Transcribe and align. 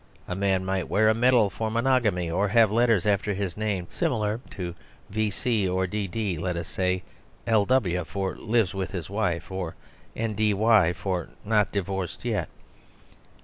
A 0.27 0.33
man 0.33 0.65
might 0.65 0.89
wear 0.89 1.09
a 1.09 1.13
medal 1.13 1.51
for 1.51 1.69
monogamy; 1.69 2.27
or 2.31 2.47
have 2.47 2.71
letters 2.71 3.05
after 3.05 3.35
his 3.35 3.55
name 3.55 3.85
similar 3.91 4.41
to 4.49 4.73
V.C. 5.11 5.69
or 5.69 5.85
D.D.; 5.85 6.39
let 6.39 6.57
us 6.57 6.67
say 6.67 7.03
L.W. 7.45 8.03
for 8.05 8.35
"Lives 8.35 8.73
With 8.73 8.89
His 8.89 9.11
Wife," 9.11 9.51
or 9.51 9.75
"N.D.Y. 10.15 10.93
for 10.93 11.29
"Not 11.45 11.71
Divorced 11.71 12.25
Yet." 12.25 12.49